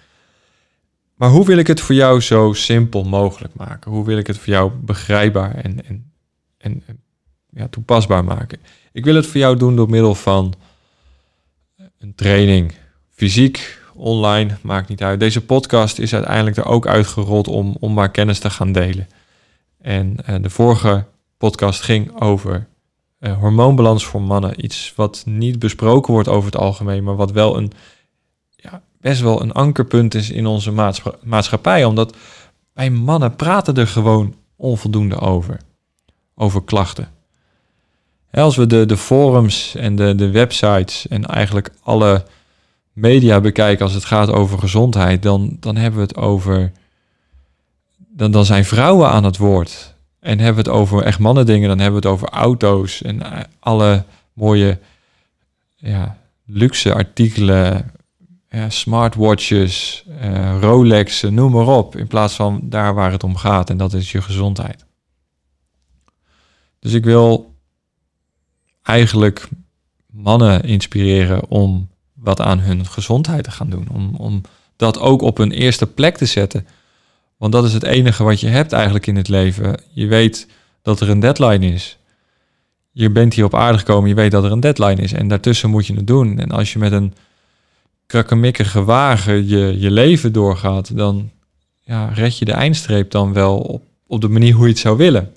Maar 1.15 1.31
hoe 1.31 1.47
wil 1.47 1.59
ik 1.59 1.67
het 1.67 1.81
voor 1.81 1.95
jou 1.95 2.21
zo 2.21 2.53
simpel 2.53 3.05
mogelijk 3.05 3.55
maken? 3.55 3.91
Hoe 3.91 4.05
wil 4.05 4.19
ik 4.19 4.27
het 4.27 4.39
voor 4.39 4.53
jou 4.53 4.73
begrijpbaar 4.73 5.55
en, 5.55 5.87
en, 5.87 6.13
en 6.59 6.83
ja, 7.51 7.69
toepasbaar 7.69 8.25
maken? 8.25 8.59
Ik 8.93 9.05
wil 9.05 9.15
het 9.15 9.27
voor 9.27 9.41
jou 9.41 9.57
doen 9.57 9.77
door 9.77 9.91
middel 9.91 10.15
van 10.15 10.55
een 11.99 12.15
training, 12.15 12.75
fysiek, 13.11 13.79
online, 13.95 14.57
maakt 14.63 14.89
niet 14.89 15.03
uit. 15.03 15.21
Deze 15.21 15.45
podcast 15.45 15.99
is 15.99 16.15
uiteindelijk 16.15 16.57
er 16.57 16.67
ook 16.67 16.87
uitgerold 16.87 17.49
om, 17.49 17.77
om 17.81 17.93
maar 17.93 18.11
kennis 18.11 18.39
te 18.39 18.51
gaan 18.51 18.73
delen. 18.73 19.09
En 19.81 20.17
uh, 20.29 20.37
de 20.41 20.51
vorige 20.51 21.05
podcast 21.39 21.81
ging 21.81 22.21
over 22.21 22.67
uh, 23.23 23.39
hormoonbalans 23.39 24.07
voor 24.07 24.23
mannen. 24.23 24.65
Iets 24.65 24.93
wat 24.97 25.23
niet 25.27 25.59
besproken 25.59 26.13
wordt 26.13 26.29
over 26.29 26.45
het 26.45 26.61
algemeen, 26.61 27.05
maar 27.05 27.17
wat 27.17 27.31
wel 27.31 27.57
een 27.57 27.73
ja, 28.51 28.83
best 29.01 29.21
wel 29.21 29.43
een 29.43 29.53
ankerpunt 29.53 30.15
is 30.15 30.31
in 30.31 30.47
onze 30.47 30.97
maatschappij. 31.23 31.85
Omdat 31.85 32.17
wij 32.73 32.91
mannen 32.91 33.37
praten 33.37 33.75
er 33.75 33.87
gewoon 33.87 34.35
onvoldoende 34.57 35.19
over. 35.19 35.61
Over 36.35 36.63
klachten. 36.63 37.09
Als 38.31 38.57
we 38.57 38.67
de, 38.67 38.87
de 38.87 38.97
forums 38.97 39.75
en 39.75 39.97
de, 39.97 40.15
de 40.15 40.31
websites 40.31 41.09
en 41.09 41.25
eigenlijk 41.25 41.71
alle 41.83 42.25
media 42.93 43.41
bekijken 43.41 43.85
als 43.85 43.95
het 43.95 44.05
gaat 44.05 44.31
over 44.31 44.59
gezondheid, 44.59 45.23
dan, 45.23 45.57
dan 45.61 45.77
hebben 45.77 46.01
we 46.01 46.07
het 46.07 46.17
over. 46.17 46.73
Dan, 47.97 48.31
dan 48.31 48.45
zijn 48.45 48.65
vrouwen 48.65 49.09
aan 49.09 49.25
het 49.25 49.37
woord. 49.37 49.92
En 50.23 50.39
hebben 50.39 50.65
we 50.65 50.71
het 50.71 50.79
over 50.79 51.03
echt 51.03 51.19
mannen 51.19 51.47
dingen, 51.47 51.69
dan 51.69 51.79
hebben 51.79 52.01
we 52.01 52.09
het 52.09 52.17
over 52.17 52.29
auto's 52.29 53.03
en 53.03 53.23
eh, 53.23 53.41
alle 53.59 54.05
mooie 54.33 54.79
ja, 55.77 56.19
luxe 56.47 56.95
artikelen, 56.95 57.93
ja, 58.49 58.71
smartwatches, 58.71 60.05
uh, 60.23 60.57
Rolex, 60.61 61.23
noem 61.23 61.53
maar 61.53 61.67
op. 61.67 61.97
In 61.97 62.07
plaats 62.07 62.35
van 62.35 62.61
daar 62.63 62.95
waar 62.95 63.13
het 63.13 63.25
om 63.25 63.37
gaat 63.37 63.71
en 63.71 63.77
dat 63.77 63.93
is 63.93 64.13
je 64.13 64.23
gezondheid. 64.23 64.85
Dus 66.79 66.93
ik 66.93 67.05
wil 67.05 67.55
eigenlijk 68.83 69.49
mannen 70.07 70.63
inspireren 70.63 71.49
om 71.49 71.89
wat 72.13 72.41
aan 72.41 72.59
hun 72.59 72.87
gezondheid 72.87 73.45
te 73.45 73.51
gaan 73.51 73.71
doen. 73.71 73.89
Om, 73.93 74.15
om 74.15 74.41
dat 74.77 74.99
ook 74.99 75.23
op 75.23 75.39
een 75.39 75.53
eerste 75.53 75.87
plek 75.87 76.17
te 76.17 76.27
zetten. 76.27 76.67
Want 77.43 77.55
dat 77.55 77.65
is 77.65 77.73
het 77.73 77.83
enige 77.83 78.25
wat 78.25 78.41
je 78.41 78.47
hebt 78.47 78.73
eigenlijk 78.73 79.07
in 79.07 79.17
het 79.17 79.29
leven. 79.29 79.81
Je 79.93 80.07
weet 80.07 80.47
dat 80.83 81.01
er 81.01 81.09
een 81.11 81.21
deadline 81.21 81.67
is. 81.67 81.99
Je 82.91 83.11
bent 83.11 83.35
hier 83.35 83.45
op 83.45 83.55
aarde 83.55 83.79
gekomen, 83.79 84.09
je 84.09 84.15
weet 84.15 84.31
dat 84.31 84.45
er 84.45 84.53
een 84.53 84.61
deadline 84.61 85.03
is. 85.03 85.13
En 85.13 85.29
daartussen 85.29 85.71
moet 85.71 85.87
je 85.87 85.95
het 85.95 86.07
doen. 86.07 86.39
En 86.39 86.51
als 86.51 86.73
je 86.73 86.79
met 86.79 86.93
een 86.93 87.15
krakkemikkige 88.07 88.85
wagen 88.85 89.49
je, 89.49 89.81
je 89.81 89.91
leven 89.91 90.33
doorgaat, 90.33 90.97
dan 90.97 91.31
ja, 91.81 92.09
red 92.09 92.39
je 92.39 92.45
de 92.45 92.53
eindstreep 92.53 93.11
dan 93.11 93.33
wel 93.33 93.59
op, 93.59 93.83
op 94.07 94.21
de 94.21 94.29
manier 94.29 94.55
hoe 94.55 94.65
je 94.65 94.73
het 94.73 94.81
zou 94.81 94.97
willen. 94.97 95.35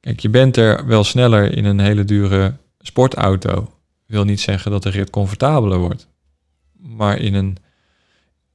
Kijk, 0.00 0.20
je 0.20 0.28
bent 0.28 0.56
er 0.56 0.86
wel 0.86 1.04
sneller 1.04 1.56
in 1.56 1.64
een 1.64 1.80
hele 1.80 2.04
dure 2.04 2.56
sportauto. 2.80 3.72
Wil 4.06 4.24
niet 4.24 4.40
zeggen 4.40 4.70
dat 4.70 4.82
de 4.82 4.90
rit 4.90 5.10
comfortabeler 5.10 5.78
wordt. 5.78 6.08
Maar 6.78 7.18
in 7.18 7.34
een, 7.34 7.56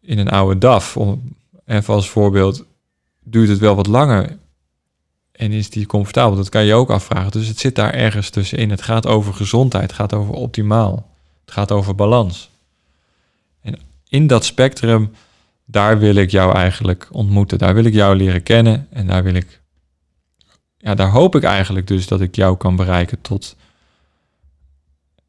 in 0.02 0.18
een 0.18 0.30
oude 0.30 0.58
DAF, 0.58 0.98
even 1.74 1.94
als 1.94 2.10
voorbeeld, 2.10 2.66
duurt 3.24 3.50
het 3.50 3.60
wel 3.60 3.76
wat 3.76 3.88
langer. 3.88 4.38
En 5.32 5.52
is 5.52 5.70
die 5.70 5.86
comfortabel? 5.86 6.36
Dat 6.36 6.50
kan 6.50 6.66
je 6.66 6.74
ook 6.74 6.90
afvragen. 6.90 7.32
Dus 7.32 7.48
het 7.48 7.60
zit 7.60 7.76
daar 7.76 7.94
ergens 7.94 8.30
tussenin. 8.30 8.70
Het 8.70 8.82
gaat 8.82 9.08
over 9.08 9.34
gezondheid, 9.34 9.84
het 9.84 9.94
gaat 9.94 10.14
over 10.14 10.34
optimaal. 10.34 11.12
Het 11.46 11.54
gaat 11.54 11.72
over 11.72 11.96
balans. 11.96 12.50
En 13.62 13.80
in 14.08 14.28
dat 14.28 14.46
spectrum, 14.46 15.12
daar 15.66 16.00
wil 16.00 16.16
ik 16.16 16.32
jou 16.32 16.56
eigenlijk 16.56 17.08
ontmoeten. 17.12 17.58
Daar 17.58 17.74
wil 17.74 17.84
ik 17.84 17.94
jou 17.94 18.16
leren 18.16 18.44
kennen. 18.44 18.88
En 18.90 19.08
daar 19.08 19.24
wil 19.24 19.34
ik, 19.34 19.62
ja, 20.78 20.96
daar 20.96 21.10
hoop 21.10 21.36
ik 21.36 21.44
eigenlijk 21.44 21.88
dus 21.88 22.08
dat 22.08 22.22
ik 22.22 22.36
jou 22.36 22.58
kan 22.58 22.76
bereiken 22.76 23.22
tot 23.22 23.56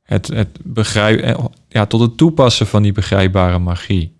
het, 0.02 0.26
het 0.26 0.58
begrijpen, 0.62 1.24
eh, 1.24 1.44
ja, 1.68 1.86
tot 1.86 2.00
het 2.00 2.16
toepassen 2.16 2.66
van 2.66 2.82
die 2.82 2.92
begrijpbare 2.92 3.58
magie. 3.58 4.16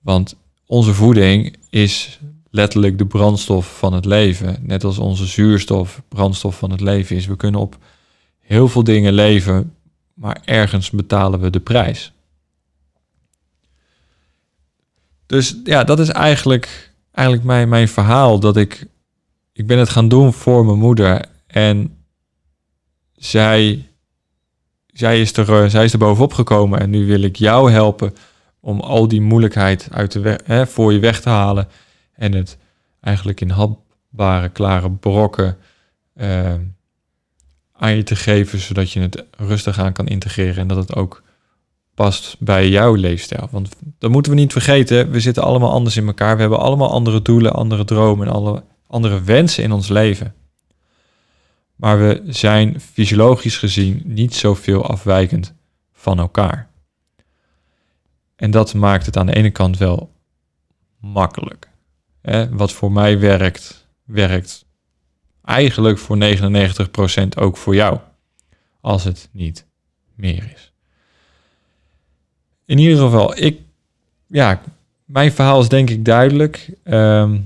Want 0.00 0.36
onze 0.68 0.94
voeding 0.94 1.56
is 1.70 2.20
letterlijk 2.50 2.98
de 2.98 3.06
brandstof 3.06 3.78
van 3.78 3.92
het 3.92 4.04
leven. 4.04 4.56
Net 4.60 4.84
als 4.84 4.98
onze 4.98 5.26
zuurstof 5.26 6.02
brandstof 6.08 6.58
van 6.58 6.70
het 6.70 6.80
leven 6.80 7.16
is. 7.16 7.26
We 7.26 7.36
kunnen 7.36 7.60
op 7.60 7.78
heel 8.38 8.68
veel 8.68 8.84
dingen 8.84 9.12
leven, 9.12 9.74
maar 10.14 10.40
ergens 10.44 10.90
betalen 10.90 11.40
we 11.40 11.50
de 11.50 11.60
prijs. 11.60 12.12
Dus 15.26 15.56
ja, 15.64 15.84
dat 15.84 15.98
is 15.98 16.08
eigenlijk, 16.08 16.92
eigenlijk 17.12 17.46
mijn, 17.46 17.68
mijn 17.68 17.88
verhaal. 17.88 18.40
Dat 18.40 18.56
ik, 18.56 18.86
ik 19.52 19.66
ben 19.66 19.78
het 19.78 19.88
gaan 19.88 20.08
doen 20.08 20.32
voor 20.32 20.64
mijn 20.64 20.78
moeder. 20.78 21.24
En 21.46 21.96
zij, 23.16 23.88
zij, 24.86 25.20
is 25.20 25.36
er, 25.36 25.62
eh, 25.62 25.70
zij 25.70 25.84
is 25.84 25.92
er 25.92 25.98
bovenop 25.98 26.32
gekomen. 26.32 26.80
En 26.80 26.90
nu 26.90 27.06
wil 27.06 27.22
ik 27.22 27.36
jou 27.36 27.70
helpen 27.70 28.14
om 28.60 28.80
al 28.80 29.08
die 29.08 29.20
moeilijkheid 29.20 29.88
uit 29.90 30.12
de 30.12 30.38
hè, 30.44 30.66
voor 30.66 30.92
je 30.92 30.98
weg 30.98 31.20
te 31.20 31.28
halen. 31.28 31.68
En 32.14 32.32
het 32.32 32.58
eigenlijk 33.00 33.40
in 33.40 33.50
hapbare, 33.50 34.48
klare 34.48 34.90
brokken 34.90 35.56
uh, 36.16 36.54
aan 37.72 37.96
je 37.96 38.02
te 38.02 38.16
geven, 38.16 38.58
zodat 38.58 38.90
je 38.90 39.00
het 39.00 39.24
rustig 39.36 39.78
aan 39.78 39.92
kan 39.92 40.06
integreren 40.06 40.56
en 40.56 40.68
dat 40.68 40.76
het 40.76 40.94
ook 40.94 41.22
past 41.94 42.36
bij 42.38 42.68
jouw 42.68 42.94
leefstijl. 42.94 43.48
Want 43.50 43.76
dat 43.98 44.10
moeten 44.10 44.32
we 44.32 44.38
niet 44.38 44.52
vergeten, 44.52 45.10
we 45.10 45.20
zitten 45.20 45.42
allemaal 45.42 45.72
anders 45.72 45.96
in 45.96 46.06
elkaar. 46.06 46.34
We 46.34 46.40
hebben 46.40 46.58
allemaal 46.58 46.90
andere 46.90 47.22
doelen, 47.22 47.52
andere 47.52 47.84
dromen 47.84 48.26
en 48.26 48.32
alle 48.32 48.62
andere 48.86 49.22
wensen 49.22 49.62
in 49.62 49.72
ons 49.72 49.88
leven. 49.88 50.34
Maar 51.76 51.98
we 51.98 52.22
zijn 52.26 52.80
fysiologisch 52.80 53.56
gezien 53.56 54.02
niet 54.04 54.34
zoveel 54.34 54.86
afwijkend 54.86 55.54
van 55.92 56.18
elkaar. 56.18 56.67
En 58.38 58.50
dat 58.50 58.74
maakt 58.74 59.06
het 59.06 59.16
aan 59.16 59.26
de 59.26 59.34
ene 59.34 59.50
kant 59.50 59.78
wel 59.78 60.12
makkelijk. 61.00 61.68
Wat 62.50 62.72
voor 62.72 62.92
mij 62.92 63.18
werkt, 63.18 63.88
werkt 64.04 64.64
eigenlijk 65.44 65.98
voor 65.98 66.18
99% 66.18 67.28
ook 67.38 67.56
voor 67.56 67.74
jou. 67.74 67.98
Als 68.80 69.04
het 69.04 69.28
niet 69.32 69.66
meer 70.14 70.50
is. 70.54 70.72
In 72.64 72.78
ieder 72.78 72.98
geval, 72.98 73.38
ik, 73.38 73.60
ja, 74.26 74.62
mijn 75.04 75.32
verhaal 75.32 75.60
is 75.60 75.68
denk 75.68 75.90
ik 75.90 76.04
duidelijk. 76.04 76.70
Ehm, 76.84 77.40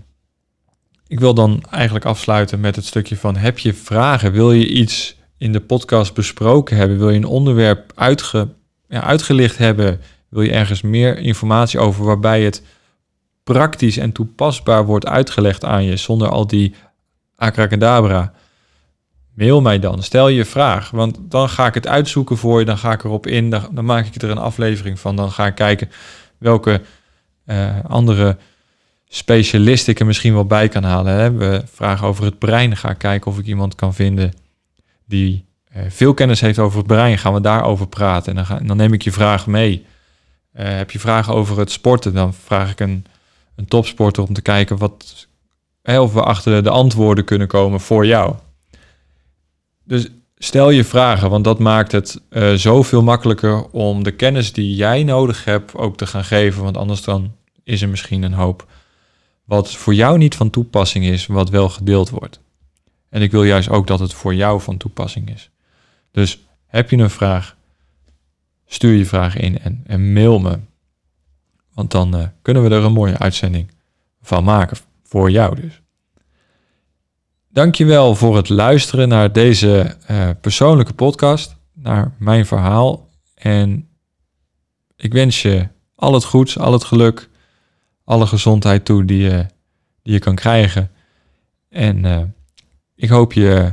ik 1.06 1.20
wil 1.20 1.34
dan 1.34 1.62
eigenlijk 1.70 2.04
afsluiten 2.04 2.60
met 2.60 2.76
het 2.76 2.84
stukje 2.84 3.16
van: 3.16 3.36
heb 3.36 3.58
je 3.58 3.74
vragen? 3.74 4.32
Wil 4.32 4.52
je 4.52 4.68
iets 4.68 5.16
in 5.38 5.52
de 5.52 5.60
podcast 5.60 6.14
besproken 6.14 6.76
hebben? 6.76 6.98
Wil 6.98 7.10
je 7.10 7.16
een 7.16 7.24
onderwerp 7.24 7.92
uitge, 7.94 8.48
ja, 8.88 9.02
uitgelicht 9.02 9.58
hebben? 9.58 10.00
Wil 10.32 10.42
je 10.42 10.52
ergens 10.52 10.82
meer 10.82 11.18
informatie 11.18 11.78
over 11.78 12.04
waarbij 12.04 12.42
het 12.42 12.62
praktisch 13.44 13.96
en 13.96 14.12
toepasbaar 14.12 14.84
wordt 14.84 15.06
uitgelegd 15.06 15.64
aan 15.64 15.84
je 15.84 15.96
zonder 15.96 16.28
al 16.28 16.46
die 16.46 16.74
acracadabra? 17.36 18.32
Mail 19.34 19.60
mij 19.60 19.78
dan, 19.78 20.02
stel 20.02 20.28
je 20.28 20.44
vraag, 20.44 20.90
want 20.90 21.18
dan 21.20 21.48
ga 21.48 21.66
ik 21.66 21.74
het 21.74 21.86
uitzoeken 21.86 22.36
voor 22.36 22.58
je, 22.58 22.64
dan 22.64 22.78
ga 22.78 22.92
ik 22.92 23.04
erop 23.04 23.26
in, 23.26 23.50
dan, 23.50 23.84
maak 23.84 24.06
ik 24.06 24.22
er 24.22 24.30
een 24.30 24.38
aflevering 24.38 25.00
van, 25.00 25.16
dan 25.16 25.30
ga 25.30 25.46
ik 25.46 25.54
kijken 25.54 25.90
welke 26.38 26.80
uh, 27.46 27.84
andere 27.88 28.36
specialist 29.08 29.88
ik 29.88 30.00
er 30.00 30.06
misschien 30.06 30.34
wel 30.34 30.46
bij 30.46 30.68
kan 30.68 30.84
halen. 30.84 31.14
Hè? 31.14 31.32
We 31.32 31.62
vragen 31.72 32.06
over 32.06 32.24
het 32.24 32.38
brein, 32.38 32.76
ga 32.76 32.90
ik 32.90 32.98
kijken 32.98 33.30
of 33.30 33.38
ik 33.38 33.46
iemand 33.46 33.74
kan 33.74 33.94
vinden 33.94 34.32
die 35.04 35.44
uh, 35.76 35.82
veel 35.88 36.14
kennis 36.14 36.40
heeft 36.40 36.58
over 36.58 36.78
het 36.78 36.86
brein, 36.86 37.18
gaan 37.18 37.34
we 37.34 37.40
daarover 37.40 37.86
praten 37.88 38.36
en 38.36 38.44
dan, 38.48 38.66
dan 38.66 38.76
neem 38.76 38.92
ik 38.92 39.02
je 39.02 39.12
vraag 39.12 39.46
mee. 39.46 39.86
Uh, 40.56 40.76
heb 40.76 40.90
je 40.90 40.98
vragen 40.98 41.34
over 41.34 41.58
het 41.58 41.70
sporten, 41.70 42.14
dan 42.14 42.34
vraag 42.34 42.70
ik 42.70 42.80
een 42.80 43.06
een 43.54 43.68
topsporter 43.68 44.22
om 44.22 44.34
te 44.34 44.42
kijken 44.42 44.76
wat, 44.78 45.28
of 45.84 46.12
we 46.12 46.22
achter 46.22 46.62
de 46.62 46.70
antwoorden 46.70 47.24
kunnen 47.24 47.48
komen 47.48 47.80
voor 47.80 48.06
jou. 48.06 48.34
Dus 49.84 50.08
stel 50.36 50.70
je 50.70 50.84
vragen, 50.84 51.30
want 51.30 51.44
dat 51.44 51.58
maakt 51.58 51.92
het 51.92 52.20
uh, 52.30 52.52
zoveel 52.52 53.02
makkelijker 53.02 53.70
om 53.70 54.02
de 54.02 54.10
kennis 54.10 54.52
die 54.52 54.74
jij 54.74 55.02
nodig 55.04 55.44
hebt 55.44 55.74
ook 55.74 55.96
te 55.96 56.06
gaan 56.06 56.24
geven. 56.24 56.62
Want 56.62 56.76
anders 56.76 57.02
dan 57.02 57.34
is 57.64 57.82
er 57.82 57.88
misschien 57.88 58.22
een 58.22 58.32
hoop 58.32 58.66
wat 59.44 59.70
voor 59.70 59.94
jou 59.94 60.18
niet 60.18 60.34
van 60.34 60.50
toepassing 60.50 61.04
is, 61.04 61.26
wat 61.26 61.50
wel 61.50 61.68
gedeeld 61.68 62.10
wordt. 62.10 62.40
En 63.08 63.22
ik 63.22 63.30
wil 63.30 63.44
juist 63.44 63.68
ook 63.68 63.86
dat 63.86 63.98
het 63.98 64.14
voor 64.14 64.34
jou 64.34 64.60
van 64.60 64.76
toepassing 64.76 65.30
is. 65.30 65.50
Dus 66.10 66.38
heb 66.66 66.90
je 66.90 66.96
een 66.96 67.10
vraag, 67.10 67.56
stuur 68.72 68.94
je 68.94 69.06
vraag 69.06 69.36
in 69.36 69.82
en, 69.86 70.12
mail 70.12 70.38
me. 70.38 70.58
Want 71.74 71.90
dan 71.90 72.16
uh, 72.16 72.26
kunnen 72.42 72.62
we 72.62 72.74
er 72.74 72.84
een 72.84 72.92
mooie 72.92 73.18
uitzending 73.18 73.70
van 74.22 74.44
maken. 74.44 74.76
Voor 75.02 75.30
jou 75.30 75.60
dus. 75.60 75.80
Dankjewel 77.48 78.14
voor 78.14 78.36
het 78.36 78.48
luisteren 78.48 79.08
naar 79.08 79.32
deze 79.32 79.96
uh, 80.10 80.30
persoonlijke 80.40 80.92
podcast. 80.92 81.56
Naar 81.72 82.12
mijn 82.18 82.46
verhaal. 82.46 83.08
En 83.34 83.88
ik 84.96 85.12
wens 85.12 85.42
je 85.42 85.68
al 85.94 86.14
het 86.14 86.24
goeds, 86.24 86.58
al 86.58 86.72
het 86.72 86.84
geluk, 86.84 87.28
alle 88.04 88.26
gezondheid 88.26 88.84
toe 88.84 89.04
die 89.04 89.22
je, 89.22 89.46
die 90.02 90.12
je 90.12 90.18
kan 90.18 90.34
krijgen. 90.34 90.90
En 91.68 92.04
uh, 92.04 92.22
ik 92.94 93.08
hoop 93.08 93.32
je 93.32 93.72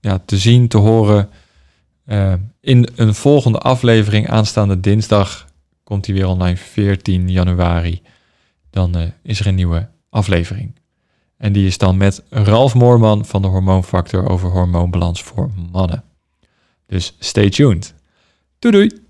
ja, 0.00 0.18
te 0.18 0.38
zien, 0.38 0.68
te 0.68 0.78
horen 0.78 1.30
in 2.62 2.88
een 2.94 3.14
volgende 3.14 3.58
aflevering 3.58 4.28
aanstaande 4.28 4.80
dinsdag 4.80 5.46
komt 5.84 6.06
hij 6.06 6.14
weer 6.14 6.26
online 6.26 6.56
14 6.56 7.30
januari. 7.30 8.02
Dan 8.70 8.98
uh, 8.98 9.02
is 9.22 9.40
er 9.40 9.46
een 9.46 9.54
nieuwe 9.54 9.88
aflevering. 10.10 10.80
En 11.36 11.52
die 11.52 11.66
is 11.66 11.78
dan 11.78 11.96
met 11.96 12.22
Ralf 12.30 12.74
Moorman 12.74 13.24
van 13.24 13.42
de 13.42 13.48
Hormoonfactor 13.48 14.28
over 14.28 14.50
hormoonbalans 14.50 15.22
voor 15.22 15.50
mannen. 15.72 16.04
Dus 16.86 17.16
stay 17.18 17.50
tuned. 17.50 17.94
Doei 18.58 18.74
doei! 18.74 19.01